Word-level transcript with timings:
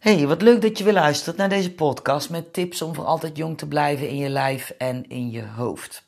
Hey, 0.00 0.26
wat 0.26 0.42
leuk 0.42 0.62
dat 0.62 0.78
je 0.78 0.84
weer 0.84 0.92
luistert 0.92 1.36
naar 1.36 1.48
deze 1.48 1.72
podcast 1.72 2.30
met 2.30 2.52
tips 2.52 2.82
om 2.82 2.94
voor 2.94 3.04
altijd 3.04 3.36
jong 3.36 3.58
te 3.58 3.66
blijven 3.66 4.08
in 4.08 4.16
je 4.16 4.28
lijf 4.28 4.70
en 4.78 5.08
in 5.08 5.30
je 5.30 5.46
hoofd. 5.46 6.02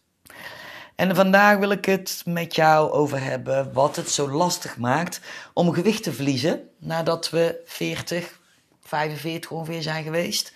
En 0.95 1.15
vandaag 1.15 1.59
wil 1.59 1.71
ik 1.71 1.85
het 1.85 2.23
met 2.27 2.55
jou 2.55 2.91
over 2.91 3.23
hebben 3.23 3.73
wat 3.73 3.97
het 3.97 4.11
zo 4.11 4.31
lastig 4.31 4.77
maakt 4.77 5.21
om 5.53 5.73
gewicht 5.73 6.03
te 6.03 6.13
verliezen 6.13 6.69
nadat 6.79 7.31
we 7.31 7.61
40, 7.65 8.41
45 8.83 9.51
ongeveer 9.51 9.83
zijn 9.83 10.05
geweest. 10.05 10.53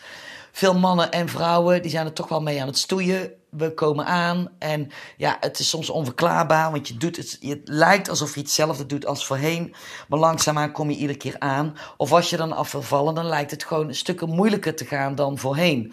Veel 0.56 0.78
mannen 0.78 1.10
en 1.12 1.28
vrouwen 1.28 1.82
die 1.82 1.90
zijn 1.90 2.06
er 2.06 2.12
toch 2.12 2.28
wel 2.28 2.40
mee 2.42 2.60
aan 2.60 2.66
het 2.66 2.78
stoeien. 2.78 3.32
We 3.50 3.74
komen 3.74 4.06
aan 4.06 4.48
en 4.58 4.90
ja, 5.16 5.36
het 5.40 5.58
is 5.58 5.68
soms 5.68 5.90
onverklaarbaar, 5.90 6.70
want 6.70 6.88
je 6.88 6.96
doet 6.96 7.16
het, 7.16 7.38
het 7.40 7.60
lijkt 7.64 8.08
alsof 8.08 8.34
je 8.34 8.40
hetzelfde 8.40 8.86
doet 8.86 9.06
als 9.06 9.26
voorheen, 9.26 9.74
maar 10.08 10.18
langzaamaan 10.18 10.72
kom 10.72 10.90
je 10.90 10.96
iedere 10.96 11.18
keer 11.18 11.36
aan. 11.38 11.76
Of 11.96 12.12
als 12.12 12.30
je 12.30 12.36
dan 12.36 12.52
af 12.52 12.72
wil 12.72 12.82
vallen, 12.82 13.14
dan 13.14 13.26
lijkt 13.26 13.50
het 13.50 13.64
gewoon 13.64 13.94
stukje 13.94 14.26
moeilijker 14.26 14.76
te 14.76 14.84
gaan 14.84 15.14
dan 15.14 15.38
voorheen. 15.38 15.92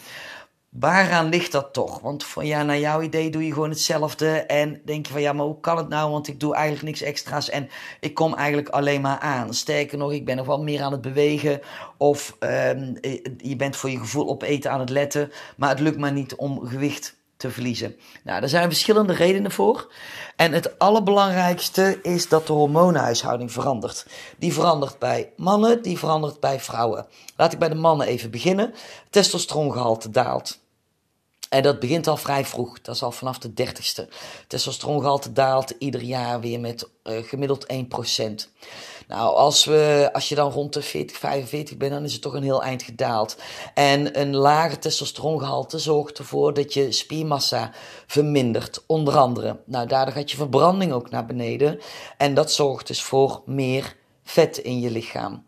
Waaraan 0.79 1.29
ligt 1.29 1.51
dat 1.51 1.73
toch? 1.73 1.99
Want 1.99 2.23
van 2.23 2.45
ja, 2.45 2.63
naar 2.63 2.79
jouw 2.79 3.01
idee 3.01 3.29
doe 3.29 3.45
je 3.45 3.53
gewoon 3.53 3.69
hetzelfde. 3.69 4.27
En 4.27 4.81
denk 4.85 5.05
je 5.05 5.11
van 5.11 5.21
ja, 5.21 5.33
maar 5.33 5.45
hoe 5.45 5.59
kan 5.59 5.77
het 5.77 5.89
nou? 5.89 6.11
Want 6.11 6.27
ik 6.27 6.39
doe 6.39 6.55
eigenlijk 6.55 6.85
niks 6.85 7.01
extra's 7.01 7.49
en 7.49 7.69
ik 7.99 8.13
kom 8.13 8.33
eigenlijk 8.33 8.69
alleen 8.69 9.01
maar 9.01 9.19
aan. 9.19 9.53
Sterker 9.53 9.97
nog, 9.97 10.11
ik 10.11 10.25
ben 10.25 10.35
nog 10.35 10.45
wel 10.45 10.63
meer 10.63 10.81
aan 10.81 10.91
het 10.91 11.01
bewegen. 11.01 11.61
Of 11.97 12.37
um, 12.39 12.97
je 13.37 13.55
bent 13.57 13.75
voor 13.75 13.89
je 13.89 13.97
gevoel 13.97 14.25
op 14.25 14.41
eten 14.41 14.71
aan 14.71 14.79
het 14.79 14.89
letten. 14.89 15.31
Maar 15.57 15.69
het 15.69 15.79
lukt 15.79 15.97
maar 15.97 16.11
niet 16.11 16.35
om 16.35 16.67
gewicht 16.67 17.15
te 17.37 17.51
verliezen. 17.51 17.95
Nou, 18.23 18.41
er 18.41 18.49
zijn 18.49 18.69
verschillende 18.69 19.13
redenen 19.13 19.51
voor. 19.51 19.93
En 20.35 20.51
het 20.51 20.79
allerbelangrijkste 20.79 21.99
is 22.01 22.29
dat 22.29 22.47
de 22.47 22.53
hormoonhuishouding 22.53 23.51
verandert. 23.51 24.05
Die 24.37 24.53
verandert 24.53 24.99
bij 24.99 25.31
mannen, 25.35 25.81
die 25.81 25.99
verandert 25.99 26.39
bij 26.39 26.59
vrouwen. 26.59 27.05
Laat 27.35 27.53
ik 27.53 27.59
bij 27.59 27.69
de 27.69 27.75
mannen 27.75 28.07
even 28.07 28.31
beginnen. 28.31 28.73
Testosterongehalte 29.09 30.09
daalt. 30.09 30.61
En 31.53 31.61
dat 31.61 31.79
begint 31.79 32.07
al 32.07 32.17
vrij 32.17 32.45
vroeg. 32.45 32.81
Dat 32.81 32.95
is 32.95 33.03
al 33.03 33.11
vanaf 33.11 33.37
de 33.37 33.53
dertigste. 33.53 34.07
Testosterongehalte 34.47 35.31
daalt 35.31 35.73
ieder 35.79 36.01
jaar 36.01 36.39
weer 36.39 36.59
met 36.59 36.89
uh, 37.03 37.23
gemiddeld 37.23 37.65
1%. 37.73 37.77
Nou, 39.07 39.35
als, 39.35 39.65
we, 39.65 40.09
als 40.13 40.29
je 40.29 40.35
dan 40.35 40.51
rond 40.51 40.73
de 40.73 40.81
40, 40.81 41.17
45 41.17 41.77
bent, 41.77 41.91
dan 41.91 42.03
is 42.03 42.13
het 42.13 42.21
toch 42.21 42.33
een 42.33 42.43
heel 42.43 42.63
eind 42.63 42.83
gedaald. 42.83 43.37
En 43.73 44.19
een 44.19 44.35
lage 44.35 44.79
testosterongehalte 44.79 45.79
zorgt 45.79 46.17
ervoor 46.17 46.53
dat 46.53 46.73
je 46.73 46.91
spiermassa 46.91 47.71
vermindert, 48.07 48.83
onder 48.87 49.17
andere. 49.17 49.59
Nou, 49.65 49.87
daardoor 49.87 50.13
gaat 50.13 50.31
je 50.31 50.37
verbranding 50.37 50.91
ook 50.91 51.09
naar 51.09 51.25
beneden. 51.25 51.79
En 52.17 52.33
dat 52.33 52.51
zorgt 52.51 52.87
dus 52.87 53.01
voor 53.01 53.41
meer 53.45 53.95
vet 54.23 54.57
in 54.57 54.79
je 54.79 54.91
lichaam. 54.91 55.45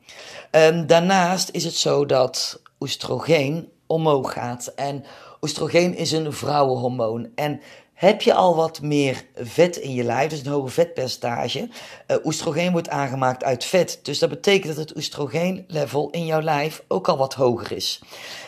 Um, 0.52 0.88
daarnaast 0.88 1.50
is 1.50 1.64
het 1.64 1.76
zo 1.76 2.06
dat 2.06 2.62
oestrogeen 2.80 3.70
omhoog 3.88 4.34
gaat. 4.34 4.68
En 4.76 5.06
oestrogeen 5.46 5.96
is 5.96 6.12
een 6.12 6.34
vrouwenhormoon. 6.34 7.30
En 7.36 7.62
heb 7.94 8.22
je 8.22 8.34
al 8.34 8.56
wat 8.56 8.82
meer 8.82 9.26
vet 9.36 9.76
in 9.76 9.94
je 9.94 10.04
lijf, 10.04 10.30
dus 10.30 10.40
een 10.40 10.52
hoger 10.52 10.72
vetpercentage. 10.72 11.70
Uh, 12.08 12.18
oestrogeen 12.24 12.72
wordt 12.72 12.90
aangemaakt 12.90 13.44
uit 13.44 13.66
vet. 13.66 14.00
Dus 14.02 14.20
dat 14.20 14.30
betekent 14.30 14.76
dat 14.76 14.88
het 14.88 14.98
oestrogeenlevel 14.98 16.10
in 16.10 16.26
jouw 16.26 16.42
lijf 16.42 16.84
ook 16.88 17.08
al 17.08 17.18
wat 17.18 17.34
hoger 17.34 17.72
is. 17.72 18.02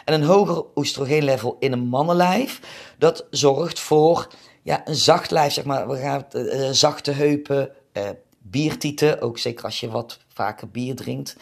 En 0.05 0.13
een 0.13 0.23
hoger 0.23 0.63
oestrogeenlevel 0.75 1.55
in 1.59 1.71
een 1.71 1.87
mannenlijf, 1.87 2.61
dat 2.97 3.25
zorgt 3.29 3.79
voor 3.79 4.27
ja, 4.63 4.87
een 4.87 4.95
zacht 4.95 5.31
lijf, 5.31 5.53
zeg 5.53 5.65
maar. 5.65 5.87
We 5.87 5.97
gaan, 5.97 6.25
uh, 6.33 6.69
zachte 6.71 7.11
heupen, 7.11 7.69
uh, 7.93 8.03
biertieten, 8.37 9.21
ook 9.21 9.37
zeker 9.37 9.65
als 9.65 9.79
je 9.79 9.89
wat 9.89 10.19
vaker 10.33 10.69
bier 10.69 10.95
drinkt. 10.95 11.35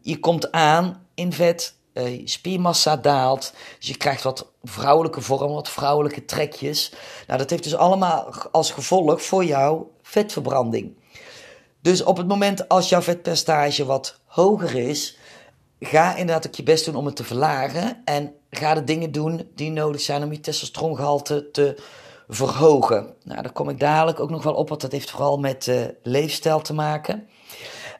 Je 0.00 0.18
komt 0.18 0.52
aan 0.52 1.06
in 1.14 1.32
vet, 1.32 1.74
uh, 1.96 2.20
spiermassa 2.24 2.96
daalt. 2.96 3.52
Dus 3.78 3.88
je 3.88 3.96
krijgt 3.96 4.22
wat 4.22 4.46
vrouwelijke 4.62 5.20
vorm, 5.20 5.52
wat 5.52 5.68
vrouwelijke 5.68 6.24
trekjes. 6.24 6.92
Nou, 7.26 7.38
dat 7.38 7.50
heeft 7.50 7.62
dus 7.62 7.76
allemaal 7.76 8.34
als 8.52 8.70
gevolg 8.70 9.22
voor 9.22 9.44
jou 9.44 9.82
vetverbranding. 10.02 10.96
Dus 11.80 12.02
op 12.02 12.16
het 12.16 12.28
moment 12.28 12.68
als 12.68 12.88
jouw 12.88 13.02
vetpercentage 13.02 13.84
wat 13.84 14.20
hoger 14.24 14.74
is, 14.74 15.18
ga 15.80 16.16
inderdaad 16.16 16.46
ook 16.46 16.54
je 16.54 16.62
best 16.62 16.84
doen 16.84 16.96
om 16.96 17.06
het 17.06 17.16
te 17.16 17.24
verlagen. 17.24 18.02
En 18.04 18.34
ga 18.50 18.74
de 18.74 18.84
dingen 18.84 19.12
doen 19.12 19.50
die 19.54 19.70
nodig 19.70 20.00
zijn 20.00 20.22
om 20.22 20.32
je 20.32 20.40
testosterongehalte 20.40 21.50
te 21.50 21.76
verhogen. 22.28 23.14
Nou, 23.24 23.42
daar 23.42 23.52
kom 23.52 23.68
ik 23.68 23.80
dadelijk 23.80 24.20
ook 24.20 24.30
nog 24.30 24.42
wel 24.42 24.54
op, 24.54 24.68
want 24.68 24.80
dat 24.80 24.92
heeft 24.92 25.10
vooral 25.10 25.38
met 25.38 25.66
uh, 25.66 25.84
leefstijl 26.02 26.60
te 26.60 26.74
maken. 26.74 27.28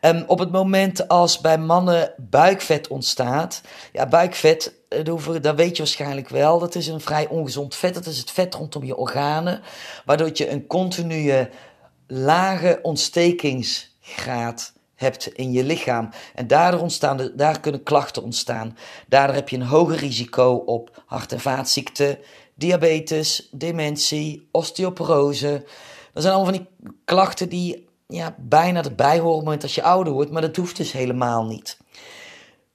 Um, 0.00 0.24
op 0.26 0.38
het 0.38 0.50
moment 0.50 1.08
als 1.08 1.40
bij 1.40 1.58
mannen 1.58 2.12
buikvet 2.16 2.88
ontstaat, 2.88 3.60
ja, 3.92 4.06
buikvet, 4.06 4.74
eh, 4.88 5.04
dat 5.40 5.56
weet 5.56 5.76
je 5.76 5.82
waarschijnlijk 5.82 6.28
wel, 6.28 6.58
dat 6.58 6.74
is 6.74 6.86
een 6.86 7.00
vrij 7.00 7.28
ongezond 7.28 7.74
vet. 7.74 7.94
Dat 7.94 8.06
is 8.06 8.18
het 8.18 8.30
vet 8.30 8.54
rondom 8.54 8.84
je 8.84 8.96
organen, 8.96 9.60
waardoor 10.04 10.30
je 10.32 10.50
een 10.50 10.66
continue 10.66 11.48
lage 12.06 12.78
ontstekingsgraad 12.82 14.72
hebt 14.94 15.26
in 15.26 15.52
je 15.52 15.64
lichaam. 15.64 16.08
En 16.34 16.46
daardoor 16.46 16.80
ontstaan 16.80 17.30
daar 17.34 17.60
kunnen 17.60 17.82
klachten 17.82 18.22
ontstaan. 18.22 18.76
Daardoor 19.08 19.34
heb 19.34 19.48
je 19.48 19.56
een 19.56 19.62
hoger 19.62 19.96
risico 19.96 20.52
op 20.52 21.02
hart- 21.06 21.32
en 21.32 21.40
vaatziekten, 21.40 22.18
diabetes, 22.54 23.48
dementie, 23.50 24.48
osteoporose. 24.50 25.64
Dat 26.12 26.22
zijn 26.22 26.34
allemaal 26.34 26.54
van 26.54 26.62
die 26.62 26.92
klachten 27.04 27.48
die 27.48 27.85
ja, 28.06 28.34
bijna 28.38 28.84
erbij 28.84 29.18
horen 29.18 29.44
moment 29.44 29.62
als 29.62 29.74
je 29.74 29.82
ouder 29.82 30.12
wordt, 30.12 30.30
maar 30.30 30.42
dat 30.42 30.56
hoeft 30.56 30.76
dus 30.76 30.92
helemaal 30.92 31.44
niet. 31.44 31.78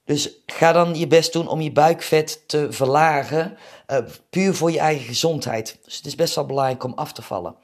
Dus 0.04 0.42
ga 0.46 0.72
dan 0.72 0.94
je 0.94 1.06
best 1.06 1.32
doen 1.32 1.48
om 1.48 1.60
je 1.60 1.72
buikvet 1.72 2.48
te 2.48 2.66
verlagen, 2.70 3.56
uh, 3.90 3.98
puur 4.30 4.54
voor 4.54 4.70
je 4.70 4.78
eigen 4.78 5.04
gezondheid. 5.04 5.78
Dus 5.84 5.96
het 5.96 6.06
is 6.06 6.14
best 6.14 6.34
wel 6.34 6.46
belangrijk 6.46 6.84
om 6.84 6.92
af 6.94 7.12
te 7.12 7.22
vallen. 7.22 7.54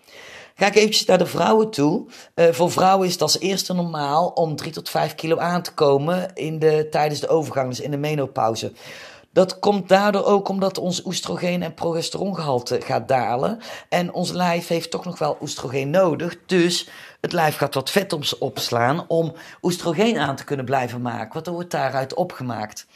Ga 0.55 0.67
ik 0.67 0.75
eventjes 0.75 1.05
naar 1.05 1.19
de 1.19 1.27
vrouwen 1.27 1.71
toe. 1.71 2.07
Uh, 2.35 2.47
voor 2.47 2.71
vrouwen 2.71 3.07
is 3.07 3.13
het 3.13 3.23
als 3.23 3.39
eerste 3.39 3.75
normaal 3.75 4.29
om 4.29 4.57
3 4.57 4.73
tot 4.73 4.89
5 4.89 5.15
kilo 5.15 5.37
aan 5.39 5.63
te 5.63 5.75
komen 5.75 6.31
in 6.35 6.59
de, 6.59 6.87
tijdens 6.91 7.21
de 7.21 7.29
overgang, 7.29 7.69
dus 7.69 7.81
in 7.81 7.91
de 7.91 7.97
menopauze. 7.97 8.73
Dat 9.39 9.59
komt 9.59 9.89
daardoor 9.89 10.25
ook 10.25 10.49
omdat 10.49 10.79
ons 10.79 11.05
oestrogeen- 11.05 11.63
en 11.63 11.75
progesterongehalte 11.75 12.81
gaat 12.81 13.09
dalen. 13.09 13.59
En 13.89 14.13
ons 14.13 14.31
lijf 14.31 14.67
heeft 14.67 14.91
toch 14.91 15.05
nog 15.05 15.19
wel 15.19 15.39
oestrogeen 15.41 15.91
nodig. 15.91 16.37
Dus 16.47 16.89
het 17.21 17.33
lijf 17.33 17.57
gaat 17.57 17.75
wat 17.75 17.91
vet 17.91 18.39
opslaan 18.39 19.05
om 19.09 19.35
oestrogeen 19.63 20.19
aan 20.19 20.37
te 20.37 20.45
kunnen 20.45 20.65
blijven 20.65 21.03
maken. 21.03 21.33
Want 21.33 21.47
er 21.47 21.53
wordt 21.53 21.71
daaruit 21.71 22.15
opgemaakt. 22.15 22.87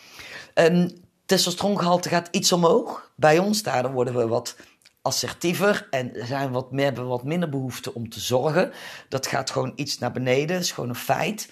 Testosterongehalte 1.26 2.08
gaat 2.08 2.28
iets 2.30 2.52
omhoog. 2.52 3.10
Bij 3.14 3.38
ons, 3.38 3.62
daardoor 3.62 3.92
worden 3.92 4.16
we 4.16 4.26
wat 4.26 4.56
assertiever 5.02 5.86
en 5.90 6.12
zijn 6.14 6.50
wat 6.50 6.66
hebben 6.70 7.06
wat 7.06 7.24
minder 7.24 7.48
behoefte 7.48 7.94
om 7.94 8.08
te 8.08 8.20
zorgen. 8.20 8.72
Dat 9.08 9.26
gaat 9.26 9.50
gewoon 9.50 9.72
iets 9.74 9.98
naar 9.98 10.12
beneden, 10.12 10.56
dat 10.56 10.64
is 10.64 10.72
gewoon 10.72 10.88
een 10.88 10.94
feit. 10.94 11.48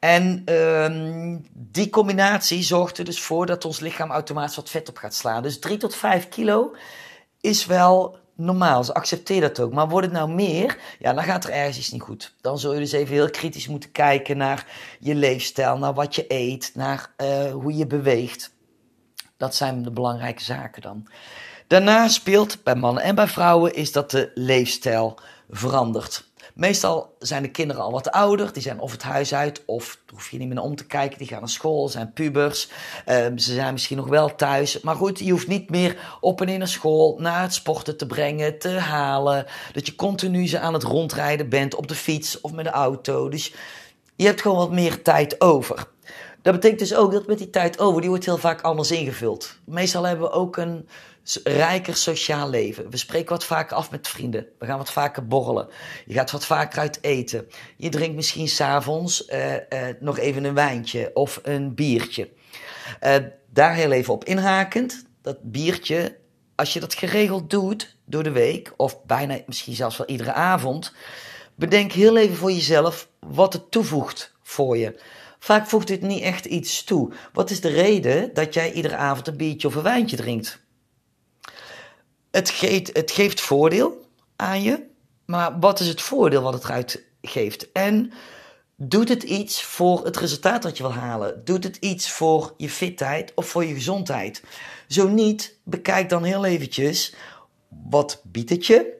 En 0.00 0.54
um, 0.54 1.46
die 1.52 1.90
combinatie 1.90 2.62
zorgt 2.62 2.98
er 2.98 3.04
dus 3.04 3.20
voor 3.20 3.46
dat 3.46 3.64
ons 3.64 3.80
lichaam 3.80 4.10
automatisch 4.10 4.56
wat 4.56 4.70
vet 4.70 4.88
op 4.88 4.96
gaat 4.96 5.14
slaan. 5.14 5.42
Dus 5.42 5.58
3 5.58 5.76
tot 5.76 5.94
5 5.94 6.28
kilo 6.28 6.74
is 7.40 7.66
wel 7.66 8.18
normaal. 8.34 8.84
Ze 8.84 8.94
accepteer 8.94 9.40
dat 9.40 9.60
ook. 9.60 9.72
Maar 9.72 9.88
wordt 9.88 10.06
het 10.06 10.16
nou 10.16 10.30
meer, 10.30 10.78
ja, 10.98 11.12
dan 11.12 11.24
gaat 11.24 11.44
er 11.44 11.50
ergens 11.50 11.78
iets 11.78 11.90
niet 11.90 12.02
goed. 12.02 12.34
Dan 12.40 12.58
zul 12.58 12.72
je 12.72 12.80
dus 12.80 12.92
even 12.92 13.14
heel 13.14 13.30
kritisch 13.30 13.68
moeten 13.68 13.92
kijken 13.92 14.36
naar 14.36 14.66
je 14.98 15.14
leefstijl, 15.14 15.78
naar 15.78 15.94
wat 15.94 16.14
je 16.14 16.24
eet, 16.28 16.70
naar 16.74 17.14
uh, 17.16 17.52
hoe 17.52 17.76
je 17.76 17.86
beweegt. 17.86 18.54
Dat 19.36 19.54
zijn 19.54 19.82
de 19.82 19.90
belangrijke 19.90 20.42
zaken 20.42 20.82
dan. 20.82 21.08
Daarna 21.66 22.08
speelt 22.08 22.62
bij 22.62 22.74
mannen 22.74 23.02
en 23.02 23.14
bij 23.14 23.28
vrouwen 23.28 23.74
is 23.74 23.92
dat 23.92 24.10
de 24.10 24.30
leefstijl 24.34 25.18
verandert. 25.50 26.29
Meestal 26.60 27.16
zijn 27.18 27.42
de 27.42 27.50
kinderen 27.50 27.82
al 27.82 27.92
wat 27.92 28.10
ouder. 28.10 28.52
Die 28.52 28.62
zijn 28.62 28.80
of 28.80 28.92
het 28.92 29.02
huis 29.02 29.34
uit, 29.34 29.62
of 29.66 29.98
hoef 30.12 30.30
je 30.30 30.38
niet 30.38 30.48
meer 30.48 30.60
om 30.60 30.76
te 30.76 30.86
kijken. 30.86 31.18
Die 31.18 31.26
gaan 31.26 31.38
naar 31.40 31.48
school, 31.48 31.88
zijn 31.88 32.12
pubers. 32.12 32.68
Um, 33.06 33.38
ze 33.38 33.54
zijn 33.54 33.72
misschien 33.72 33.96
nog 33.96 34.08
wel 34.08 34.34
thuis. 34.34 34.80
Maar 34.80 34.94
goed, 34.94 35.18
je 35.18 35.30
hoeft 35.30 35.46
niet 35.46 35.70
meer 35.70 36.16
op 36.20 36.40
en 36.40 36.48
in 36.48 36.58
naar 36.58 36.68
school, 36.68 37.16
naar 37.18 37.42
het 37.42 37.54
sporten 37.54 37.96
te 37.96 38.06
brengen, 38.06 38.58
te 38.58 38.68
halen. 38.68 39.46
Dat 39.72 39.86
je 39.86 39.94
continu 39.94 40.46
ze 40.46 40.58
aan 40.58 40.74
het 40.74 40.82
rondrijden 40.82 41.48
bent 41.48 41.74
op 41.74 41.88
de 41.88 41.94
fiets 41.94 42.40
of 42.40 42.52
met 42.52 42.64
de 42.64 42.70
auto. 42.70 43.28
Dus 43.28 43.52
je 44.16 44.26
hebt 44.26 44.40
gewoon 44.40 44.58
wat 44.58 44.72
meer 44.72 45.02
tijd 45.02 45.40
over. 45.40 45.86
Dat 46.42 46.54
betekent 46.54 46.80
dus 46.80 46.94
ook 46.94 47.12
dat 47.12 47.26
met 47.26 47.38
die 47.38 47.50
tijd 47.50 47.78
over, 47.78 48.00
die 48.00 48.10
wordt 48.10 48.24
heel 48.24 48.38
vaak 48.38 48.60
anders 48.60 48.90
ingevuld. 48.90 49.56
Meestal 49.64 50.04
hebben 50.04 50.26
we 50.28 50.32
ook 50.32 50.56
een 50.56 50.88
rijker 51.44 51.96
sociaal 51.96 52.50
leven. 52.50 52.90
We 52.90 52.96
spreken 52.96 53.28
wat 53.28 53.44
vaker 53.44 53.76
af 53.76 53.90
met 53.90 54.08
vrienden. 54.08 54.46
We 54.58 54.66
gaan 54.66 54.78
wat 54.78 54.92
vaker 54.92 55.26
borrelen. 55.26 55.68
Je 56.06 56.14
gaat 56.14 56.30
wat 56.30 56.46
vaker 56.46 56.78
uit 56.78 56.98
eten. 57.00 57.48
Je 57.76 57.88
drinkt 57.88 58.16
misschien 58.16 58.48
s'avonds 58.48 59.28
uh, 59.28 59.54
nog 60.00 60.18
even 60.18 60.44
een 60.44 60.54
wijntje 60.54 61.10
of 61.14 61.40
een 61.42 61.74
biertje. 61.74 62.30
Uh, 63.02 63.14
daar 63.52 63.74
heel 63.74 63.92
even 63.92 64.14
op 64.14 64.24
inhakend. 64.24 65.04
Dat 65.22 65.42
biertje, 65.42 66.16
als 66.54 66.72
je 66.72 66.80
dat 66.80 66.94
geregeld 66.94 67.50
doet 67.50 67.96
door 68.04 68.22
de 68.22 68.30
week, 68.30 68.72
of 68.76 69.04
bijna 69.04 69.38
misschien 69.46 69.74
zelfs 69.74 69.96
wel 69.96 70.06
iedere 70.06 70.32
avond, 70.32 70.92
bedenk 71.54 71.92
heel 71.92 72.16
even 72.16 72.36
voor 72.36 72.52
jezelf 72.52 73.08
wat 73.20 73.52
het 73.52 73.70
toevoegt 73.70 74.34
voor 74.42 74.76
je. 74.76 75.00
Vaak 75.38 75.66
voegt 75.66 75.86
dit 75.86 76.02
niet 76.02 76.22
echt 76.22 76.44
iets 76.44 76.84
toe. 76.84 77.12
Wat 77.32 77.50
is 77.50 77.60
de 77.60 77.68
reden 77.68 78.34
dat 78.34 78.54
jij 78.54 78.72
iedere 78.72 78.96
avond 78.96 79.26
een 79.26 79.36
biertje 79.36 79.68
of 79.68 79.74
een 79.74 79.82
wijntje 79.82 80.16
drinkt? 80.16 80.60
Het 82.30 82.50
geeft, 82.50 82.96
het 82.96 83.10
geeft 83.10 83.40
voordeel 83.40 84.06
aan 84.36 84.62
je, 84.62 84.86
maar 85.24 85.58
wat 85.58 85.80
is 85.80 85.88
het 85.88 86.00
voordeel 86.00 86.42
wat 86.42 86.52
het 86.52 86.64
eruit 86.64 87.04
geeft? 87.22 87.72
En 87.72 88.12
doet 88.76 89.08
het 89.08 89.22
iets 89.22 89.62
voor 89.62 90.04
het 90.04 90.16
resultaat 90.16 90.62
dat 90.62 90.76
je 90.76 90.82
wil 90.82 90.92
halen? 90.92 91.44
Doet 91.44 91.64
het 91.64 91.76
iets 91.76 92.10
voor 92.10 92.54
je 92.56 92.70
fitheid 92.70 93.32
of 93.34 93.46
voor 93.46 93.64
je 93.64 93.74
gezondheid? 93.74 94.42
Zo 94.88 95.08
niet, 95.08 95.56
bekijk 95.64 96.08
dan 96.08 96.24
heel 96.24 96.44
eventjes 96.44 97.14
wat 97.90 98.20
biedt 98.24 98.50
het 98.50 98.66
je? 98.66 98.99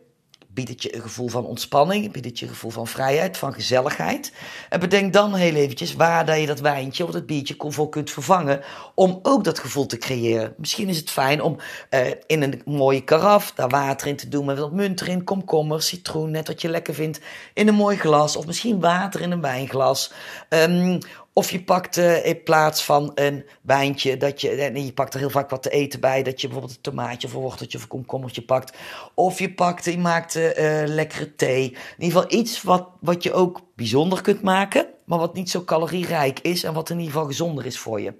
Biedt 0.52 0.68
het 0.68 0.82
je 0.82 0.94
een 0.94 1.00
gevoel 1.00 1.28
van 1.28 1.44
ontspanning? 1.44 2.12
Biedt 2.12 2.26
het 2.26 2.38
je 2.38 2.46
een 2.46 2.52
gevoel 2.52 2.70
van 2.70 2.86
vrijheid, 2.86 3.36
van 3.36 3.52
gezelligheid? 3.52 4.32
En 4.68 4.80
bedenk 4.80 5.12
dan 5.12 5.34
heel 5.34 5.54
eventjes 5.54 5.94
waar 5.94 6.26
dat 6.26 6.40
je 6.40 6.46
dat 6.46 6.60
wijntje 6.60 7.04
of 7.04 7.10
dat 7.10 7.26
biertje 7.26 7.54
voor 7.58 7.88
kunt 7.88 8.10
vervangen 8.10 8.60
om 8.94 9.18
ook 9.22 9.44
dat 9.44 9.58
gevoel 9.58 9.86
te 9.86 9.98
creëren. 9.98 10.54
Misschien 10.56 10.88
is 10.88 10.96
het 10.96 11.10
fijn 11.10 11.42
om 11.42 11.56
uh, 11.90 12.00
in 12.26 12.42
een 12.42 12.62
mooie 12.64 13.04
karaf 13.04 13.52
daar 13.52 13.68
water 13.68 14.06
in 14.06 14.16
te 14.16 14.28
doen 14.28 14.44
met 14.44 14.58
wat 14.58 14.72
munt 14.72 15.00
erin, 15.00 15.24
komkommer, 15.24 15.82
citroen, 15.82 16.30
net 16.30 16.46
wat 16.46 16.60
je 16.60 16.68
lekker 16.68 16.94
vindt, 16.94 17.20
in 17.54 17.68
een 17.68 17.74
mooi 17.74 17.96
glas 17.96 18.36
of 18.36 18.46
misschien 18.46 18.80
water 18.80 19.20
in 19.20 19.30
een 19.30 19.40
wijnglas. 19.40 20.12
Um, 20.48 20.98
of 21.32 21.50
je 21.50 21.62
pakt 21.62 21.96
uh, 21.96 22.26
in 22.26 22.42
plaats 22.42 22.84
van 22.84 23.12
een 23.14 23.44
wijntje, 23.62 24.16
dat 24.16 24.40
je, 24.40 24.50
en 24.50 24.84
je 24.84 24.92
pakt 24.92 25.14
er 25.14 25.20
heel 25.20 25.30
vaak 25.30 25.50
wat 25.50 25.62
te 25.62 25.70
eten 25.70 26.00
bij, 26.00 26.22
dat 26.22 26.40
je 26.40 26.46
bijvoorbeeld 26.46 26.76
een 26.76 26.92
tomaatje 26.92 27.26
of 27.28 27.34
een 27.34 27.40
worteltje 27.40 27.78
of 27.78 27.84
een 27.84 27.90
komkommertje 27.90 28.42
pakt. 28.42 28.76
Of 29.14 29.38
je 29.38 29.54
pakt, 29.54 29.84
je 29.84 29.98
maakt 29.98 30.36
uh, 30.36 30.52
lekkere 30.86 31.34
thee. 31.34 31.62
In 31.70 32.04
ieder 32.04 32.20
geval 32.20 32.38
iets 32.38 32.62
wat, 32.62 32.88
wat 33.00 33.22
je 33.22 33.32
ook 33.32 33.60
bijzonder 33.76 34.20
kunt 34.20 34.42
maken, 34.42 34.86
maar 35.04 35.18
wat 35.18 35.34
niet 35.34 35.50
zo 35.50 35.64
calorierijk 35.64 36.40
is 36.40 36.64
en 36.64 36.72
wat 36.72 36.90
in 36.90 36.96
ieder 36.96 37.12
geval 37.12 37.26
gezonder 37.26 37.66
is 37.66 37.78
voor 37.78 38.00
je. 38.00 38.14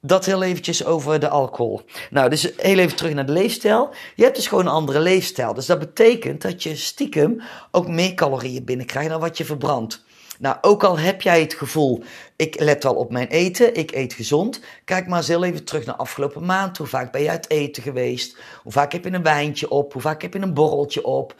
Dat 0.00 0.24
heel 0.24 0.42
eventjes 0.42 0.84
over 0.84 1.20
de 1.20 1.28
alcohol. 1.28 1.80
Nou, 2.10 2.30
dus 2.30 2.52
heel 2.56 2.78
even 2.78 2.96
terug 2.96 3.14
naar 3.14 3.26
de 3.26 3.32
leefstijl. 3.32 3.90
Je 4.14 4.22
hebt 4.22 4.36
dus 4.36 4.46
gewoon 4.46 4.66
een 4.66 4.72
andere 4.72 5.00
leefstijl. 5.00 5.54
Dus 5.54 5.66
dat 5.66 5.78
betekent 5.78 6.42
dat 6.42 6.62
je 6.62 6.76
stiekem 6.76 7.42
ook 7.70 7.88
meer 7.88 8.14
calorieën 8.14 8.64
binnenkrijgt 8.64 9.10
dan 9.10 9.20
wat 9.20 9.38
je 9.38 9.44
verbrandt. 9.44 10.04
Nou, 10.42 10.56
ook 10.60 10.84
al 10.84 10.98
heb 10.98 11.22
jij 11.22 11.40
het 11.40 11.54
gevoel, 11.54 12.02
ik 12.36 12.60
let 12.60 12.82
wel 12.82 12.94
op 12.94 13.10
mijn 13.12 13.26
eten, 13.26 13.74
ik 13.74 13.92
eet 13.92 14.12
gezond. 14.12 14.60
Kijk 14.84 15.06
maar 15.06 15.18
eens 15.18 15.28
heel 15.28 15.44
even 15.44 15.64
terug 15.64 15.84
naar 15.84 15.94
afgelopen 15.94 16.44
maand. 16.44 16.78
Hoe 16.78 16.86
vaak 16.86 17.12
ben 17.12 17.22
je 17.22 17.30
uit 17.30 17.50
eten 17.50 17.82
geweest? 17.82 18.36
Hoe 18.62 18.72
vaak 18.72 18.92
heb 18.92 19.04
je 19.04 19.12
een 19.12 19.22
wijntje 19.22 19.70
op? 19.70 19.92
Hoe 19.92 20.02
vaak 20.02 20.22
heb 20.22 20.32
je 20.32 20.40
een 20.40 20.54
borreltje 20.54 21.04
op? 21.04 21.34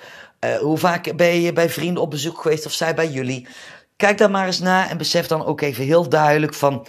Uh, 0.44 0.56
hoe 0.56 0.78
vaak 0.78 1.16
ben 1.16 1.40
je 1.40 1.52
bij 1.52 1.70
vrienden 1.70 2.02
op 2.02 2.10
bezoek 2.10 2.40
geweest 2.40 2.66
of 2.66 2.72
zij 2.72 2.94
bij 2.94 3.08
jullie? 3.08 3.48
Kijk 3.96 4.18
daar 4.18 4.30
maar 4.30 4.46
eens 4.46 4.60
naar 4.60 4.88
en 4.90 4.98
besef 4.98 5.26
dan 5.26 5.44
ook 5.44 5.60
even 5.60 5.84
heel 5.84 6.08
duidelijk 6.08 6.54
van, 6.54 6.86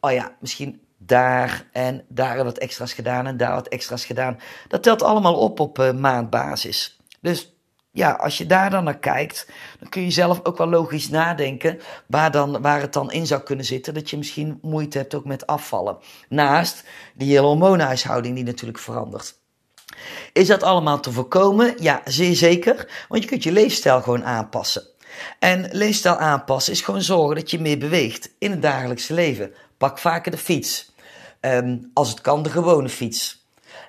oh 0.00 0.12
ja, 0.12 0.36
misschien 0.40 0.80
daar 0.98 1.66
en 1.72 2.04
daar 2.08 2.44
wat 2.44 2.58
extra's 2.58 2.92
gedaan 2.92 3.26
en 3.26 3.36
daar 3.36 3.54
wat 3.54 3.68
extra's 3.68 4.04
gedaan. 4.04 4.38
Dat 4.68 4.82
telt 4.82 5.02
allemaal 5.02 5.36
op 5.38 5.60
op 5.60 5.78
uh, 5.78 5.92
maandbasis. 5.92 6.98
Dus 7.20 7.55
ja, 7.96 8.10
als 8.10 8.38
je 8.38 8.46
daar 8.46 8.70
dan 8.70 8.84
naar 8.84 8.98
kijkt, 8.98 9.46
dan 9.78 9.88
kun 9.88 10.02
je 10.02 10.10
zelf 10.10 10.40
ook 10.42 10.58
wel 10.58 10.68
logisch 10.68 11.08
nadenken 11.08 11.80
waar, 12.06 12.30
dan, 12.30 12.62
waar 12.62 12.80
het 12.80 12.92
dan 12.92 13.12
in 13.12 13.26
zou 13.26 13.42
kunnen 13.42 13.64
zitten. 13.64 13.94
Dat 13.94 14.10
je 14.10 14.16
misschien 14.16 14.58
moeite 14.62 14.98
hebt 14.98 15.14
ook 15.14 15.24
met 15.24 15.46
afvallen. 15.46 15.98
Naast 16.28 16.84
die 17.14 17.28
hele 17.28 17.46
hormoonhuishouding 17.46 18.34
die 18.34 18.44
natuurlijk 18.44 18.78
verandert. 18.78 19.38
Is 20.32 20.46
dat 20.46 20.62
allemaal 20.62 21.00
te 21.00 21.12
voorkomen? 21.12 21.74
Ja, 21.78 22.02
zeer 22.04 22.34
zeker. 22.34 23.04
Want 23.08 23.22
je 23.22 23.28
kunt 23.28 23.42
je 23.42 23.52
leefstijl 23.52 24.02
gewoon 24.02 24.24
aanpassen. 24.24 24.82
En 25.38 25.68
leefstijl 25.72 26.16
aanpassen 26.16 26.72
is 26.72 26.80
gewoon 26.80 27.02
zorgen 27.02 27.36
dat 27.36 27.50
je 27.50 27.60
meer 27.60 27.78
beweegt 27.78 28.30
in 28.38 28.50
het 28.50 28.62
dagelijkse 28.62 29.14
leven. 29.14 29.54
Pak 29.76 29.98
vaker 29.98 30.30
de 30.30 30.38
fiets. 30.38 30.92
Um, 31.40 31.90
als 31.94 32.08
het 32.08 32.20
kan, 32.20 32.42
de 32.42 32.50
gewone 32.50 32.88
fiets. 32.88 33.45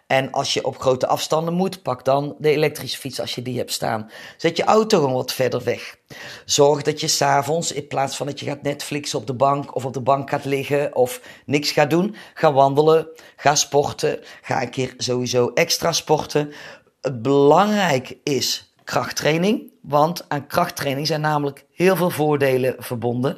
En 0.08 0.32
als 0.32 0.54
je 0.54 0.66
op 0.66 0.80
grote 0.80 1.08
afstanden 1.08 1.54
moet, 1.54 1.82
pak 1.84 2.06
dan 2.06 2.36
de 2.40 2.50
elektrische 2.50 2.98
fiets 2.98 3.20
als 3.20 3.36
je 3.36 3.42
die 3.42 3.58
hebt 3.58 3.72
staan. 3.72 4.12
Zet 4.38 4.58
je 4.58 4.64
auto 4.64 5.00
gewoon 5.00 5.14
wat 5.14 5.34
verder 5.34 5.64
weg. 5.64 5.98
Zorg 6.46 6.82
dat 6.82 7.00
je 7.00 7.08
s'avonds, 7.08 7.72
in 7.72 7.88
plaats 7.88 8.18
van 8.18 8.26
dat 8.26 8.40
je 8.40 8.46
gaat 8.46 8.62
Netflixen 8.62 9.20
op 9.20 9.28
de 9.28 9.34
bank 9.34 9.76
of 9.76 9.86
op 9.86 9.94
de 9.94 10.02
bank 10.02 10.30
gaat 10.30 10.46
liggen 10.46 10.96
of 10.96 11.22
niks 11.46 11.72
gaat 11.72 11.90
doen, 11.90 12.16
ga 12.34 12.54
wandelen, 12.54 13.08
ga 13.36 13.56
sporten, 13.56 14.20
ga 14.42 14.62
een 14.62 14.70
keer 14.70 14.94
sowieso 14.98 15.52
extra 15.54 15.92
sporten. 15.92 16.54
Het 17.02 17.22
belangrijk 17.22 18.18
is 18.24 18.67
krachttraining. 18.88 19.72
Want 19.82 20.26
aan 20.28 20.48
krachttraining 20.48 21.08
zijn 21.08 21.22
namelijk 21.22 21.66
heel 21.74 21.96
veel 21.96 22.10
voordelen 22.10 22.76
verbonden. 22.78 23.38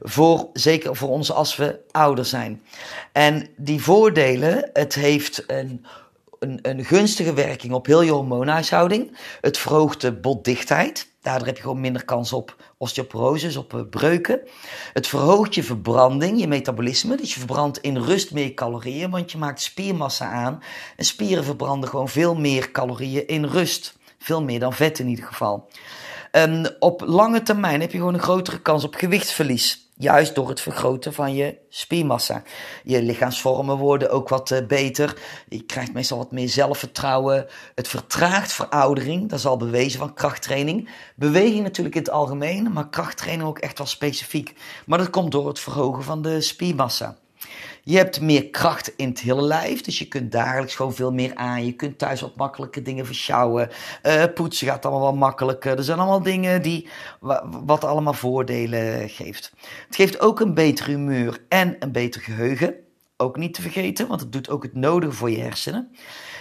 Voor, 0.00 0.48
zeker 0.52 0.96
voor 0.96 1.08
ons 1.08 1.32
als 1.32 1.56
we 1.56 1.80
ouder 1.90 2.24
zijn. 2.24 2.62
En 3.12 3.48
die 3.56 3.82
voordelen, 3.82 4.70
het 4.72 4.94
heeft 4.94 5.44
een 5.46 5.86
een, 6.38 6.58
een 6.62 6.84
gunstige 6.84 7.32
werking 7.32 7.72
op 7.72 7.86
heel 7.86 8.02
je 8.02 8.10
hormoonhuishouding. 8.10 9.16
Het 9.40 9.58
verhoogt 9.58 10.00
de 10.00 10.12
botdichtheid. 10.12 11.08
Daardoor 11.22 11.46
heb 11.46 11.56
je 11.56 11.62
gewoon 11.62 11.80
minder 11.80 12.04
kans 12.04 12.32
op 12.32 12.56
osteoporose, 12.76 13.58
op 13.58 13.74
eh, 13.74 13.80
breuken. 13.90 14.40
Het 14.92 15.06
verhoogt 15.06 15.54
je 15.54 15.62
verbranding, 15.62 16.40
je 16.40 16.48
metabolisme. 16.48 17.16
Dus 17.16 17.32
je 17.32 17.38
verbrandt 17.38 17.78
in 17.78 17.96
rust 17.96 18.32
meer 18.32 18.54
calorieën, 18.54 19.10
want 19.10 19.32
je 19.32 19.38
maakt 19.38 19.60
spiermassa 19.60 20.30
aan. 20.30 20.62
En 20.96 21.04
spieren 21.04 21.44
verbranden 21.44 21.88
gewoon 21.88 22.08
veel 22.08 22.34
meer 22.34 22.70
calorieën 22.70 23.26
in 23.26 23.44
rust. 23.44 23.97
Veel 24.18 24.42
meer 24.42 24.60
dan 24.60 24.72
vet 24.72 24.98
in 24.98 25.08
ieder 25.08 25.24
geval. 25.24 25.68
Um, 26.32 26.66
op 26.78 27.02
lange 27.06 27.42
termijn 27.42 27.80
heb 27.80 27.92
je 27.92 27.98
gewoon 27.98 28.14
een 28.14 28.20
grotere 28.20 28.60
kans 28.60 28.84
op 28.84 28.94
gewichtsverlies. 28.94 29.86
Juist 29.96 30.34
door 30.34 30.48
het 30.48 30.60
vergroten 30.60 31.12
van 31.12 31.34
je 31.34 31.58
spiermassa. 31.68 32.42
Je 32.84 33.02
lichaamsvormen 33.02 33.76
worden 33.76 34.10
ook 34.10 34.28
wat 34.28 34.50
uh, 34.50 34.66
beter. 34.66 35.16
Je 35.48 35.62
krijgt 35.62 35.92
meestal 35.92 36.18
wat 36.18 36.32
meer 36.32 36.48
zelfvertrouwen. 36.48 37.46
Het 37.74 37.88
vertraagt 37.88 38.52
veroudering. 38.52 39.28
Dat 39.28 39.38
is 39.38 39.46
al 39.46 39.56
bewezen 39.56 39.98
van 39.98 40.14
krachttraining. 40.14 40.88
Beweging 41.16 41.62
natuurlijk 41.62 41.96
in 41.96 42.02
het 42.02 42.10
algemeen, 42.10 42.72
maar 42.72 42.88
krachttraining 42.88 43.48
ook 43.48 43.58
echt 43.58 43.78
wel 43.78 43.86
specifiek. 43.86 44.54
Maar 44.86 44.98
dat 44.98 45.10
komt 45.10 45.32
door 45.32 45.48
het 45.48 45.60
verhogen 45.60 46.02
van 46.02 46.22
de 46.22 46.40
spiermassa. 46.40 47.16
Je 47.82 47.96
hebt 47.96 48.20
meer 48.20 48.50
kracht 48.50 48.92
in 48.96 49.08
het 49.08 49.20
hele 49.20 49.42
lijf, 49.42 49.80
dus 49.80 49.98
je 49.98 50.08
kunt 50.08 50.32
dagelijks 50.32 50.74
gewoon 50.74 50.94
veel 50.94 51.12
meer 51.12 51.34
aan. 51.34 51.64
Je 51.64 51.72
kunt 51.72 51.98
thuis 51.98 52.20
wat 52.20 52.36
makkelijke 52.36 52.82
dingen 52.82 53.06
versjouwen. 53.06 53.68
Uh, 54.02 54.24
poetsen 54.34 54.66
gaat 54.66 54.84
allemaal 54.84 55.10
wat 55.10 55.14
makkelijker. 55.14 55.76
Er 55.76 55.84
zijn 55.84 55.98
allemaal 55.98 56.22
dingen 56.22 56.62
die 56.62 56.88
wat 57.64 57.84
allemaal 57.84 58.12
voordelen 58.12 59.08
geeft. 59.08 59.52
Het 59.86 59.96
geeft 59.96 60.20
ook 60.20 60.40
een 60.40 60.54
beter 60.54 60.86
humeur 60.86 61.38
en 61.48 61.76
een 61.78 61.92
beter 61.92 62.20
geheugen. 62.20 62.74
Ook 63.16 63.36
niet 63.36 63.54
te 63.54 63.62
vergeten, 63.62 64.06
want 64.08 64.20
het 64.20 64.32
doet 64.32 64.48
ook 64.50 64.62
het 64.62 64.74
nodige 64.74 65.12
voor 65.12 65.30
je 65.30 65.40
hersenen. 65.40 65.90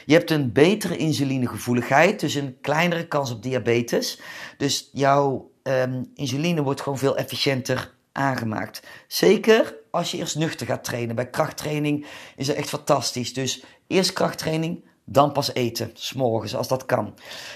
Je 0.06 0.14
hebt 0.14 0.32
een 0.32 0.52
betere 0.52 0.98
insulinegevoeligheid, 0.98 2.20
dus 2.20 2.36
een 2.36 2.58
kleinere 2.62 3.08
kans 3.08 3.32
op 3.32 3.44
diabetes. 3.44 4.20
Dus 4.58 4.90
jouw 4.94 5.52
um, 5.64 6.12
insuline 6.14 6.64
wordt 6.64 6.82
gewoon 6.82 6.98
veel 6.98 7.18
efficiënter 7.18 7.94
aangemaakt. 8.12 8.88
Zeker 9.08 9.76
als 9.92 10.12
je 10.12 10.18
eerst 10.18 10.36
nuchter 10.36 10.68
gaat 10.68 10.84
trainen. 10.84 11.16
Bij 11.16 11.30
krachttraining 11.30 12.06
is 12.36 12.48
dat 12.48 12.56
echt 12.56 12.70
fantastisch. 12.70 13.34
Dus 13.34 13.64
eerst 13.88 14.14
krachttraining, 14.14 14.86
dan 15.06 15.32
pas 15.32 15.54
eten, 15.54 15.92
s'morgens, 15.94 16.56
als 16.56 16.68
dat 16.68 16.86
kan. 16.86 17.14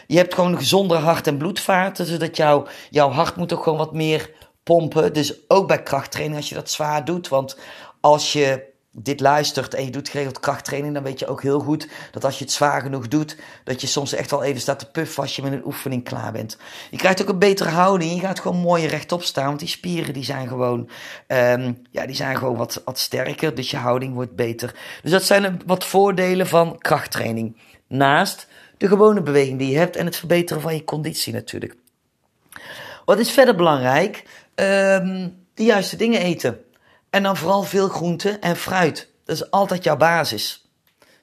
Je 0.08 0.18
hebt 0.18 0.34
gewoon 0.34 0.52
een 0.52 0.58
gezondere 0.58 1.00
hart- 1.02 1.28
en 1.28 1.38
bloedvaten, 1.38 2.06
zodat 2.06 2.38
jouw, 2.38 2.68
jouw 2.90 3.10
hart 3.10 3.36
moet 3.36 3.54
ook 3.54 3.64
gewoon 3.64 3.78
wat 3.78 3.94
meer 3.94 4.34
pompen. 4.64 5.14
Dus 5.14 5.50
ook 5.50 5.68
bij 5.68 5.84
krachttraining 5.84 6.38
als 6.38 6.50
je 6.50 6.56
dat 6.56 6.70
zwaar 6.70 7.06
doet. 7.06 7.28
Want 7.28 7.58
als 8.00 8.34
je 8.34 8.70
dit 8.92 9.20
luistert 9.20 9.74
en 9.74 9.86
je 9.86 9.92
doet 9.92 10.10
geregeld 10.10 10.40
krachttraining, 10.40 10.94
dan 10.94 11.04
weet 11.04 11.20
je 11.20 11.28
ook 11.28 11.42
heel 11.42 11.60
goed 11.60 11.88
dat 12.12 12.24
als 12.24 12.38
je 12.38 12.44
het 12.44 12.54
zwaar 12.54 12.82
genoeg 12.82 13.08
doet, 13.08 13.38
dat 13.64 13.82
je 13.82 13.88
soms 13.88 14.14
echt 14.14 14.32
wel 14.32 14.44
even 14.44 14.62
staat 14.62 14.80
te 14.80 14.92
puffen 14.92 15.24
als 15.24 15.36
je 15.36 15.42
met 15.42 15.52
een 15.52 15.66
oefening 15.66 16.04
klaar 16.04 16.32
bent. 16.32 16.58
Je 16.90 16.98
krijgt 16.98 17.22
ook 17.22 17.30
een 17.30 17.40
betere 17.40 17.70
houding, 17.70 18.14
je 18.14 18.20
gaat 18.20 18.40
gewoon 18.40 18.58
mooier 18.58 18.90
rechtop 18.90 19.24
staan, 19.24 19.46
want 19.46 19.60
die 19.60 19.68
spieren 19.68 20.14
die 20.14 20.24
zijn 20.24 20.48
gewoon, 20.48 20.90
um, 21.28 21.82
ja, 21.92 22.06
die 22.06 22.16
zijn 22.16 22.38
gewoon 22.38 22.58
wat, 22.58 22.82
wat 22.86 23.00
sterker, 23.00 23.56
dus 23.56 23.72
je 23.72 23.78
houding 23.78 24.14
wordt 24.14 24.36
beter. 24.36 24.76
Dus 25.02 25.12
dat 25.12 25.24
zijn 25.24 25.62
wat 25.66 25.86
voordelen 25.86 26.48
van 26.48 26.78
krachttraining. 26.78 27.58
Naast 27.88 28.48
de 28.78 28.88
gewone 28.88 29.22
beweging 29.22 29.60
die 29.60 29.72
je 29.72 29.78
hebt 29.78 29.96
en 29.96 30.06
het 30.06 30.16
verbeteren 30.16 30.62
van 30.62 30.76
je 30.76 30.84
conditie 30.84 31.34
natuurlijk. 31.34 31.76
Wat 33.06 33.20
is 33.20 33.32
verder 33.32 33.56
belangrijk? 33.56 34.24
Um, 34.56 35.40
de 35.54 35.64
juiste 35.64 35.96
dingen 35.96 36.22
eten. 36.22 36.60
En 37.12 37.24
dan 37.24 37.38
vooral 37.38 37.64
veel 37.64 37.88
groente 37.88 38.30
en 38.30 38.56
fruit. 38.56 39.10
Dat 39.26 39.36
is 39.36 39.52
altijd 39.52 39.84
jouw 39.84 39.98
basis. 39.98 40.72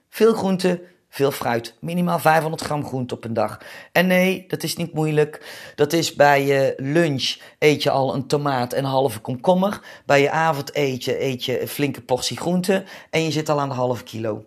Veel 0.08 0.34
groente, 0.34 0.82
veel 1.08 1.30
fruit. 1.30 1.74
Minimaal 1.80 2.18
500 2.18 2.62
gram 2.62 2.86
groente 2.86 3.14
op 3.14 3.24
een 3.24 3.32
dag. 3.32 3.58
En 3.92 4.06
nee, 4.06 4.44
dat 4.48 4.62
is 4.62 4.76
niet 4.76 4.94
moeilijk. 4.94 5.46
Dat 5.74 5.92
is 5.92 6.14
bij 6.14 6.46
je 6.46 6.74
lunch 6.76 7.36
eet 7.58 7.82
je 7.82 7.90
al 7.90 8.14
een 8.14 8.26
tomaat 8.26 8.72
en 8.72 8.84
een 8.84 8.90
halve 8.90 9.18
komkommer. 9.18 9.80
Bij 10.06 10.20
je 10.20 10.30
avondeten 10.30 11.24
eet 11.24 11.44
je 11.44 11.60
een 11.60 11.68
flinke 11.68 12.00
portie 12.00 12.36
groente. 12.36 12.84
En 13.10 13.22
je 13.22 13.30
zit 13.30 13.48
al 13.48 13.60
aan 13.60 13.68
de 13.68 13.74
halve 13.74 14.04
kilo. 14.04 14.44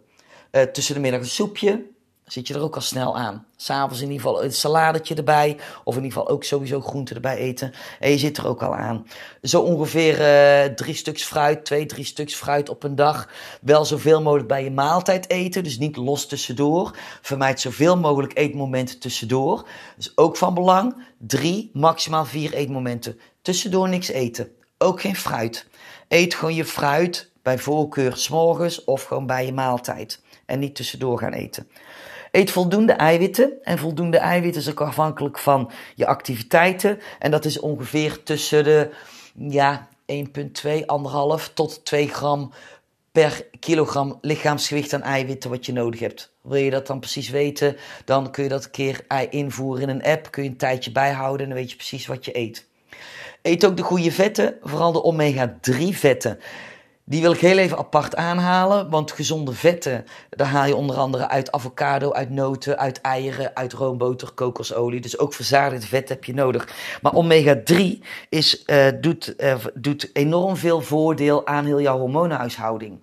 Uh, 0.51 0.61
tussen 0.61 0.93
de 0.93 1.01
middag 1.01 1.21
een 1.21 1.27
soepje. 1.27 1.85
Zit 2.31 2.47
je 2.47 2.53
er 2.53 2.61
ook 2.61 2.75
al 2.75 2.81
snel 2.81 3.17
aan. 3.17 3.45
S'avonds 3.55 4.01
in 4.01 4.11
ieder 4.11 4.27
geval 4.27 4.43
een 4.43 4.53
saladetje 4.53 5.15
erbij. 5.15 5.57
Of 5.83 5.95
in 5.95 6.03
ieder 6.03 6.17
geval 6.17 6.33
ook 6.33 6.43
sowieso 6.43 6.81
groenten 6.81 7.15
erbij 7.15 7.37
eten. 7.37 7.73
En 7.99 8.11
je 8.11 8.17
zit 8.17 8.37
er 8.37 8.47
ook 8.47 8.63
al 8.63 8.75
aan. 8.75 9.05
Zo 9.41 9.61
ongeveer 9.61 10.19
uh, 10.19 10.73
drie 10.73 10.95
stuks 10.95 11.23
fruit, 11.23 11.65
twee, 11.65 11.85
drie 11.85 12.05
stuks 12.05 12.35
fruit 12.35 12.69
op 12.69 12.83
een 12.83 12.95
dag. 12.95 13.29
Wel 13.61 13.85
zoveel 13.85 14.21
mogelijk 14.21 14.47
bij 14.47 14.63
je 14.63 14.71
maaltijd 14.71 15.29
eten. 15.29 15.63
Dus 15.63 15.77
niet 15.77 15.95
los 15.95 16.27
tussendoor. 16.27 16.97
Vermijd 17.21 17.59
zoveel 17.59 17.97
mogelijk 17.97 18.37
eetmomenten 18.37 18.99
tussendoor. 18.99 19.67
Dus 19.95 20.17
ook 20.17 20.37
van 20.37 20.53
belang. 20.53 21.05
Drie, 21.17 21.69
maximaal 21.73 22.25
vier 22.25 22.53
eetmomenten. 22.53 23.19
Tussendoor 23.41 23.89
niks 23.89 24.07
eten. 24.07 24.51
Ook 24.77 25.01
geen 25.01 25.15
fruit. 25.15 25.67
Eet 26.07 26.35
gewoon 26.35 26.55
je 26.55 26.65
fruit 26.65 27.31
bij 27.41 27.57
voorkeur 27.57 28.17
s'morgens 28.17 28.83
of 28.83 29.03
gewoon 29.03 29.25
bij 29.25 29.45
je 29.45 29.53
maaltijd. 29.53 30.21
En 30.45 30.59
niet 30.59 30.75
tussendoor 30.75 31.19
gaan 31.19 31.33
eten. 31.33 31.67
Eet 32.31 32.51
voldoende 32.51 32.93
eiwitten. 32.93 33.53
En 33.63 33.77
voldoende 33.77 34.17
eiwitten 34.17 34.61
is 34.61 34.69
ook 34.69 34.81
afhankelijk 34.81 35.39
van 35.39 35.71
je 35.95 36.07
activiteiten. 36.07 36.99
En 37.19 37.31
dat 37.31 37.45
is 37.45 37.59
ongeveer 37.59 38.23
tussen 38.23 38.63
de 38.63 38.89
ja, 39.33 39.87
1,2, 40.05 40.21
1,5 41.41 41.53
tot 41.53 41.85
2 41.85 42.07
gram 42.07 42.51
per 43.11 43.45
kilogram 43.59 44.17
lichaamsgewicht 44.21 44.93
aan 44.93 45.01
eiwitten 45.01 45.49
wat 45.49 45.65
je 45.65 45.73
nodig 45.73 45.99
hebt. 45.99 46.31
Wil 46.41 46.59
je 46.59 46.69
dat 46.69 46.87
dan 46.87 46.99
precies 46.99 47.29
weten, 47.29 47.77
dan 48.05 48.31
kun 48.31 48.43
je 48.43 48.49
dat 48.49 48.63
een 48.63 48.71
keer 48.71 49.05
invoeren 49.29 49.81
in 49.81 49.89
een 49.89 50.03
app. 50.03 50.31
Kun 50.31 50.43
je 50.43 50.49
een 50.49 50.57
tijdje 50.57 50.91
bijhouden 50.91 51.41
en 51.41 51.51
dan 51.51 51.61
weet 51.61 51.69
je 51.69 51.75
precies 51.75 52.07
wat 52.07 52.25
je 52.25 52.37
eet. 52.37 52.65
Eet 53.41 53.65
ook 53.65 53.77
de 53.77 53.83
goede 53.83 54.11
vetten, 54.11 54.57
vooral 54.63 54.91
de 54.91 55.03
omega-3 55.03 55.87
vetten. 55.89 56.39
Die 57.11 57.21
wil 57.21 57.31
ik 57.31 57.39
heel 57.39 57.57
even 57.57 57.77
apart 57.77 58.15
aanhalen, 58.15 58.89
want 58.89 59.11
gezonde 59.11 59.53
vetten, 59.53 60.05
daar 60.29 60.47
haal 60.47 60.65
je 60.65 60.75
onder 60.75 60.95
andere 60.95 61.29
uit 61.29 61.51
avocado, 61.51 62.11
uit 62.11 62.29
noten, 62.29 62.77
uit 62.77 63.01
eieren, 63.01 63.55
uit 63.55 63.73
roomboter, 63.73 64.31
kokosolie. 64.31 65.01
Dus 65.01 65.17
ook 65.17 65.33
verzadigd 65.33 65.85
vet 65.85 66.09
heb 66.09 66.23
je 66.23 66.33
nodig. 66.33 66.67
Maar 67.01 67.13
omega-3 67.13 67.77
is, 68.29 68.63
uh, 68.65 68.87
doet, 69.01 69.33
uh, 69.37 69.55
doet 69.73 70.09
enorm 70.13 70.55
veel 70.55 70.81
voordeel 70.81 71.47
aan 71.47 71.65
heel 71.65 71.81
jouw 71.81 71.97
hormoonhuishouding. 71.97 72.99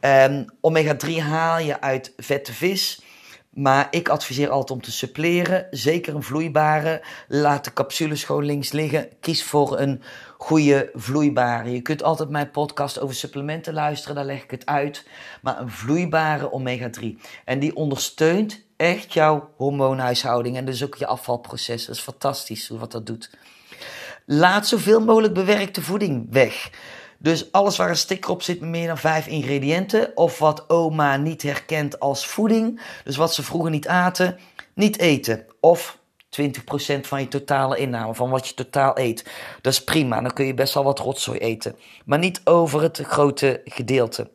Um, 0.00 0.44
omega-3 0.60 1.10
haal 1.18 1.58
je 1.58 1.80
uit 1.80 2.12
vette 2.16 2.52
vis, 2.52 3.02
maar 3.50 3.86
ik 3.90 4.08
adviseer 4.08 4.50
altijd 4.50 4.70
om 4.70 4.82
te 4.82 4.92
suppleren. 4.92 5.66
Zeker 5.70 6.14
een 6.14 6.22
vloeibare. 6.22 7.02
Laat 7.28 7.64
de 7.64 7.72
capsules 7.72 8.24
gewoon 8.24 8.44
links 8.44 8.72
liggen. 8.72 9.08
Kies 9.20 9.44
voor 9.44 9.78
een 9.78 10.02
goede 10.44 10.90
vloeibare. 10.94 11.72
Je 11.72 11.80
kunt 11.80 12.02
altijd 12.02 12.28
mijn 12.28 12.50
podcast 12.50 13.00
over 13.00 13.14
supplementen 13.14 13.74
luisteren, 13.74 14.16
daar 14.16 14.24
leg 14.24 14.42
ik 14.42 14.50
het 14.50 14.66
uit. 14.66 15.06
Maar 15.42 15.60
een 15.60 15.70
vloeibare 15.70 16.52
omega-3. 16.52 17.06
En 17.44 17.58
die 17.58 17.76
ondersteunt 17.76 18.64
echt 18.76 19.12
jouw 19.12 19.50
hormoonhuishouding 19.56 20.56
en 20.56 20.64
dus 20.64 20.84
ook 20.84 20.94
je 20.94 21.06
afvalproces. 21.06 21.86
Dat 21.86 21.94
is 21.94 22.00
fantastisch 22.00 22.68
wat 22.68 22.92
dat 22.92 23.06
doet. 23.06 23.30
Laat 24.26 24.66
zoveel 24.66 25.00
mogelijk 25.00 25.34
bewerkte 25.34 25.82
voeding 25.82 26.26
weg. 26.30 26.70
Dus 27.18 27.52
alles 27.52 27.76
waar 27.76 27.88
een 27.88 27.96
sticker 27.96 28.30
op 28.30 28.42
zit 28.42 28.60
met 28.60 28.68
meer 28.68 28.86
dan 28.86 28.98
vijf 28.98 29.26
ingrediënten, 29.26 30.16
of 30.16 30.38
wat 30.38 30.70
oma 30.70 31.16
niet 31.16 31.42
herkent 31.42 32.00
als 32.00 32.26
voeding, 32.26 32.80
dus 33.04 33.16
wat 33.16 33.34
ze 33.34 33.42
vroeger 33.42 33.70
niet 33.70 33.88
aten, 33.88 34.38
niet 34.74 34.98
eten. 34.98 35.46
Of 35.60 35.98
20% 36.40 37.00
van 37.00 37.20
je 37.20 37.28
totale 37.28 37.76
inname, 37.76 38.14
van 38.14 38.30
wat 38.30 38.48
je 38.48 38.54
totaal 38.54 38.98
eet. 38.98 39.30
Dat 39.60 39.72
is 39.72 39.84
prima, 39.84 40.20
dan 40.20 40.32
kun 40.32 40.46
je 40.46 40.54
best 40.54 40.74
wel 40.74 40.84
wat 40.84 40.98
rotzooi 40.98 41.38
eten. 41.38 41.76
Maar 42.04 42.18
niet 42.18 42.40
over 42.44 42.82
het 42.82 42.98
grote 42.98 43.60
gedeelte. 43.64 44.30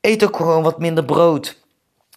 Eet 0.00 0.24
ook 0.24 0.36
gewoon 0.36 0.62
wat 0.62 0.78
minder 0.78 1.04
brood. 1.04 1.64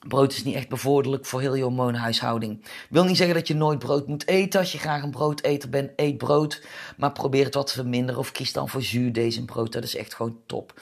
Brood 0.08 0.34
is 0.34 0.44
niet 0.44 0.56
echt 0.56 0.70
bevorderlijk 0.70 1.26
voor 1.26 1.42
heel 1.42 1.56
je 1.56 1.64
hormoonhuishouding. 1.64 2.66
Wil 2.90 3.04
niet 3.04 3.18
zeggen 3.18 3.36
dat 3.36 3.48
je 3.48 3.56
nooit 3.56 3.80
brood 3.80 4.08
moet 4.08 4.28
eten. 4.28 4.60
Als 4.60 4.72
je 4.72 4.78
graag 4.78 5.04
een 5.04 5.12
broodeter 5.12 5.70
bent, 5.70 5.92
eet 5.96 6.18
brood. 6.18 6.62
Maar 6.98 7.12
probeer 7.12 7.46
het 7.46 7.54
wat 7.54 7.68
te 7.68 7.74
verminderen 7.74 8.20
of 8.20 8.32
kies 8.32 8.54
dan 8.54 8.70
voor 8.70 8.82
zuurdees 8.82 9.46
brood. 9.46 9.72
Dat 9.72 9.84
is 9.84 9.96
echt 9.96 10.14
gewoon 10.14 10.40
top. 10.46 10.82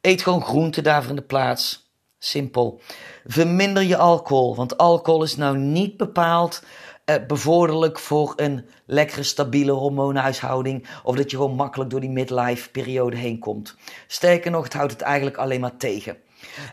Eet 0.00 0.22
gewoon 0.22 0.42
groenten 0.42 0.82
daarvoor 0.82 1.10
in 1.10 1.16
de 1.16 1.22
plaats. 1.22 1.90
Simpel. 2.18 2.80
Verminder 3.24 3.82
je 3.82 3.96
alcohol. 3.96 4.56
Want 4.56 4.78
alcohol 4.78 5.22
is 5.22 5.36
nou 5.36 5.58
niet 5.58 5.96
bepaald 5.96 6.62
eh, 7.04 7.16
bevorderlijk 7.26 7.98
voor 7.98 8.32
een 8.36 8.66
lekkere, 8.86 9.22
stabiele 9.22 9.72
hormoonhuishouding. 9.72 10.86
Of 11.02 11.16
dat 11.16 11.30
je 11.30 11.36
gewoon 11.36 11.54
makkelijk 11.54 11.90
door 11.90 12.00
die 12.00 12.10
midlife 12.10 12.70
periode 12.70 13.16
heen 13.16 13.38
komt. 13.38 13.76
Sterker 14.06 14.50
nog, 14.50 14.64
het 14.64 14.72
houdt 14.72 14.92
het 14.92 15.00
eigenlijk 15.00 15.36
alleen 15.36 15.60
maar 15.60 15.76
tegen. 15.76 16.16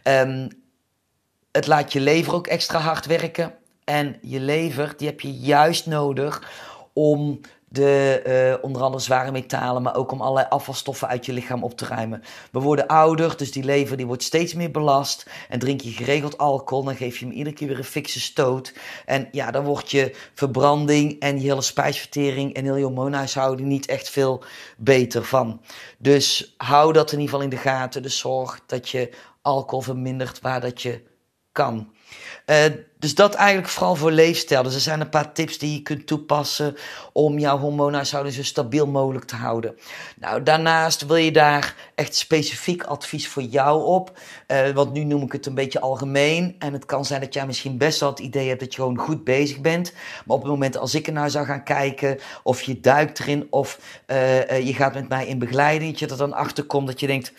Um, 0.03 0.47
het 1.51 1.67
laat 1.67 1.93
je 1.93 1.99
lever 1.99 2.33
ook 2.33 2.47
extra 2.47 2.79
hard 2.79 3.05
werken. 3.05 3.53
En 3.83 4.17
je 4.21 4.39
lever, 4.39 4.93
die 4.97 5.07
heb 5.07 5.21
je 5.21 5.33
juist 5.33 5.85
nodig 5.85 6.51
om 6.93 7.39
de, 7.69 8.21
uh, 8.57 8.63
onder 8.63 8.81
andere 8.81 9.03
zware 9.03 9.31
metalen, 9.31 9.81
maar 9.81 9.95
ook 9.95 10.11
om 10.11 10.21
allerlei 10.21 10.47
afvalstoffen 10.49 11.07
uit 11.07 11.25
je 11.25 11.33
lichaam 11.33 11.63
op 11.63 11.77
te 11.77 11.85
ruimen. 11.85 12.23
We 12.51 12.59
worden 12.59 12.87
ouder, 12.87 13.37
dus 13.37 13.51
die 13.51 13.63
lever 13.63 13.97
die 13.97 14.05
wordt 14.05 14.23
steeds 14.23 14.53
meer 14.53 14.71
belast. 14.71 15.29
En 15.49 15.59
drink 15.59 15.81
je 15.81 15.91
geregeld 15.91 16.37
alcohol, 16.37 16.83
dan 16.83 16.95
geef 16.95 17.17
je 17.17 17.25
hem 17.25 17.33
iedere 17.33 17.55
keer 17.55 17.67
weer 17.67 17.77
een 17.77 17.83
fikse 17.83 18.19
stoot. 18.19 18.73
En 19.05 19.27
ja, 19.31 19.51
dan 19.51 19.63
wordt 19.63 19.91
je 19.91 20.15
verbranding 20.33 21.19
en 21.19 21.41
je 21.41 21.47
hele 21.47 21.61
spijsvertering 21.61 22.53
en 22.53 22.63
heel 22.63 22.75
je 22.75 22.83
hormoonhuishouding 22.83 23.67
niet 23.67 23.85
echt 23.85 24.09
veel 24.09 24.43
beter 24.77 25.23
van. 25.23 25.61
Dus 25.97 26.53
hou 26.57 26.93
dat 26.93 27.11
in 27.11 27.19
ieder 27.19 27.33
geval 27.33 27.49
in 27.51 27.55
de 27.55 27.69
gaten. 27.69 28.01
Dus 28.01 28.19
zorg 28.19 28.61
dat 28.65 28.89
je 28.89 29.09
alcohol 29.41 29.81
vermindert 29.81 30.41
waar 30.41 30.61
dat 30.61 30.81
je 30.81 31.03
kan. 31.51 31.91
Uh, 32.49 32.55
dus 32.99 33.15
dat 33.15 33.33
eigenlijk 33.33 33.69
vooral 33.69 33.95
voor 33.95 34.11
leefstijl. 34.11 34.63
Dus 34.63 34.73
er 34.73 34.79
zijn 34.79 35.01
een 35.01 35.09
paar 35.09 35.33
tips 35.33 35.57
die 35.57 35.73
je 35.73 35.81
kunt 35.81 36.07
toepassen 36.07 36.75
om 37.13 37.39
jouw 37.39 37.57
hormoonhuishouding 37.57 38.35
zo 38.35 38.43
stabiel 38.43 38.87
mogelijk 38.87 39.25
te 39.25 39.35
houden. 39.35 39.77
Nou, 40.19 40.43
daarnaast 40.43 41.05
wil 41.05 41.15
je 41.15 41.31
daar 41.31 41.75
echt 41.95 42.15
specifiek 42.15 42.83
advies 42.83 43.27
voor 43.27 43.43
jou 43.43 43.83
op. 43.83 44.19
Uh, 44.47 44.69
want 44.69 44.93
nu 44.93 45.03
noem 45.03 45.23
ik 45.23 45.31
het 45.31 45.45
een 45.45 45.53
beetje 45.53 45.79
algemeen. 45.79 46.55
En 46.59 46.73
het 46.73 46.85
kan 46.85 47.05
zijn 47.05 47.21
dat 47.21 47.33
jij 47.33 47.45
misschien 47.45 47.77
best 47.77 47.99
wel 47.99 48.09
het 48.09 48.19
idee 48.19 48.47
hebt 48.47 48.59
dat 48.59 48.73
je 48.73 48.81
gewoon 48.81 48.97
goed 48.97 49.23
bezig 49.23 49.59
bent. 49.59 49.93
Maar 50.25 50.35
op 50.35 50.41
het 50.41 50.51
moment 50.51 50.77
als 50.77 50.95
ik 50.95 51.07
er 51.07 51.13
nou 51.13 51.29
zou 51.29 51.45
gaan 51.45 51.63
kijken, 51.63 52.19
of 52.43 52.61
je 52.61 52.79
duikt 52.79 53.19
erin, 53.19 53.47
of 53.49 53.79
uh, 54.07 54.65
je 54.65 54.73
gaat 54.73 54.93
met 54.93 55.09
mij 55.09 55.27
in 55.27 55.39
begeleiding, 55.39 55.91
dat 55.91 55.99
je 55.99 56.07
er 56.07 56.17
dan 56.17 56.33
achter 56.33 56.63
komt 56.63 56.87
dat 56.87 56.99
je 56.99 57.07
denkt 57.07 57.33